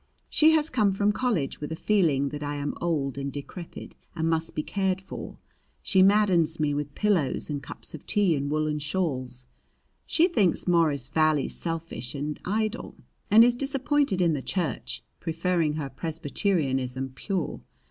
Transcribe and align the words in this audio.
She 0.31 0.53
has 0.53 0.71
come 0.71 0.93
from 0.93 1.11
college 1.11 1.61
with 1.61 1.71
a 1.71 1.75
feeling 1.75 2.29
that 2.29 2.41
I 2.41 2.55
am 2.55 2.73
old 2.81 3.19
and 3.19 3.31
decrepit 3.31 3.93
and 4.15 4.27
must 4.27 4.55
be 4.55 4.63
cared 4.63 4.99
for. 4.99 5.37
She 5.83 6.01
maddens 6.01 6.59
me 6.59 6.73
with 6.73 6.95
pillows 6.95 7.51
and 7.51 7.61
cups 7.61 7.93
of 7.93 8.07
tea 8.07 8.35
and 8.35 8.49
woolen 8.49 8.79
shawls. 8.79 9.45
She 10.07 10.27
thinks 10.27 10.67
Morris 10.67 11.07
Valley 11.07 11.49
selfish 11.49 12.15
and 12.15 12.39
idle, 12.45 12.95
and 13.29 13.43
is 13.43 13.53
disappointed 13.53 14.21
in 14.21 14.33
the 14.33 14.41
church, 14.41 15.03
preferring 15.19 15.73
her 15.73 15.87
Presbyterianism 15.91 17.09
pure. 17.13 17.61